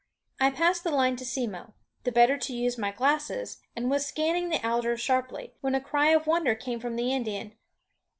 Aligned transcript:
I 0.39 0.49
passed 0.49 0.83
the 0.83 0.89
line 0.89 1.15
to 1.17 1.23
Simmo, 1.25 1.75
the 2.05 2.11
better 2.11 2.35
to 2.35 2.55
use 2.55 2.75
my 2.75 2.91
glasses, 2.91 3.61
and 3.75 3.87
was 3.87 4.03
scanning 4.03 4.49
the 4.49 4.67
alders 4.67 4.99
sharply, 4.99 5.53
when 5.61 5.75
a 5.75 5.79
cry 5.79 6.07
of 6.07 6.25
wonder 6.25 6.55
came 6.55 6.79
from 6.79 6.95
the 6.95 7.13
Indian. 7.13 7.53